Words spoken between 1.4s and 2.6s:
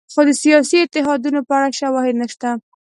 په اړه شواهد نشته.